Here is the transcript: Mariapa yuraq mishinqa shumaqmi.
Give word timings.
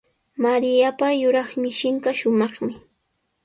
Mariapa 0.43 1.07
yuraq 1.21 1.49
mishinqa 1.61 2.09
shumaqmi. 2.19 2.73